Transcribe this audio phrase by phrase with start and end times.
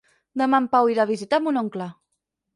[0.41, 1.91] Demà en Pau irà a visitar mon oncle.